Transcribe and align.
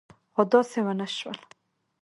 خو 0.33 0.41
داسې 0.51 0.79
ونه 0.85 1.07
شول. 1.17 1.39